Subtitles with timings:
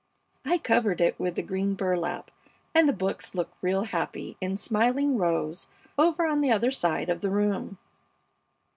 [0.43, 2.31] I covered it with the green burlap,
[2.73, 7.21] and the books look real happy in smiling rows over on the other side of
[7.21, 7.77] the room.